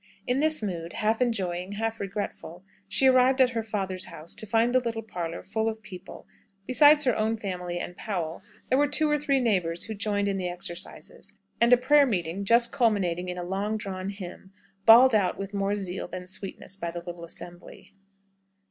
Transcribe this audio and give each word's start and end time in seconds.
In 0.25 0.39
this 0.39 0.63
mood, 0.63 0.93
half 0.93 1.21
enjoying, 1.21 1.73
half 1.73 1.99
regretful, 1.99 2.63
she 2.87 3.05
arrived 3.05 3.39
at 3.39 3.51
her 3.51 3.61
father's 3.61 4.05
house 4.05 4.33
to 4.33 4.47
find 4.47 4.73
the 4.73 4.79
little 4.79 5.03
parlour 5.03 5.43
full 5.43 5.69
of 5.69 5.83
people 5.83 6.25
besides 6.65 7.03
her 7.03 7.15
own 7.15 7.37
family 7.37 7.79
and 7.79 7.95
Powell 7.95 8.41
there 8.69 8.79
were 8.79 8.87
two 8.87 9.07
or 9.11 9.19
three 9.19 9.39
neighbours 9.39 9.83
who 9.83 9.93
joined 9.93 10.27
in 10.27 10.37
the 10.37 10.49
exercises 10.49 11.37
and 11.61 11.71
a 11.71 11.77
prayer 11.77 12.07
meeting 12.07 12.45
just 12.45 12.71
culminating 12.71 13.29
in 13.29 13.37
a 13.37 13.43
long 13.43 13.77
drawn 13.77 14.09
hymn, 14.09 14.51
bawled 14.87 15.13
out 15.13 15.37
with 15.37 15.53
more 15.53 15.75
zeal 15.75 16.07
than 16.07 16.25
sweetness 16.25 16.77
by 16.77 16.89
the 16.89 16.97
little 17.01 17.23
assembly. 17.23 17.93